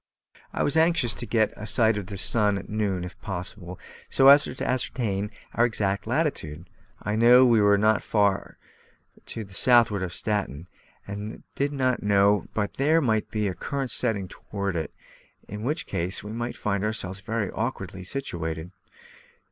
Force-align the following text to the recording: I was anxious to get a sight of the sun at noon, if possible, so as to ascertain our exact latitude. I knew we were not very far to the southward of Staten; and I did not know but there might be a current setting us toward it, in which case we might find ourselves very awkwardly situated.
I 0.51 0.63
was 0.63 0.77
anxious 0.77 1.13
to 1.13 1.27
get 1.27 1.53
a 1.55 1.67
sight 1.67 1.95
of 1.95 2.07
the 2.07 2.17
sun 2.17 2.57
at 2.57 2.67
noon, 2.67 3.03
if 3.03 3.21
possible, 3.21 3.79
so 4.09 4.29
as 4.29 4.45
to 4.45 4.67
ascertain 4.67 5.29
our 5.53 5.63
exact 5.63 6.07
latitude. 6.07 6.65
I 7.03 7.15
knew 7.15 7.45
we 7.45 7.61
were 7.61 7.77
not 7.77 8.01
very 8.01 8.09
far 8.09 8.57
to 9.27 9.43
the 9.43 9.53
southward 9.53 10.01
of 10.01 10.11
Staten; 10.11 10.65
and 11.07 11.31
I 11.31 11.41
did 11.53 11.71
not 11.71 12.01
know 12.01 12.47
but 12.55 12.77
there 12.77 12.99
might 12.99 13.29
be 13.29 13.47
a 13.47 13.53
current 13.53 13.91
setting 13.91 14.25
us 14.25 14.31
toward 14.31 14.75
it, 14.75 14.91
in 15.47 15.61
which 15.61 15.85
case 15.85 16.23
we 16.23 16.31
might 16.31 16.57
find 16.57 16.83
ourselves 16.83 17.19
very 17.19 17.51
awkwardly 17.51 18.03
situated. 18.03 18.71